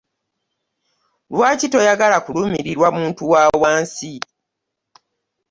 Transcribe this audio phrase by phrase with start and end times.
[1.31, 4.13] Lwaki toyagala kulumirirwa muntu wawansi?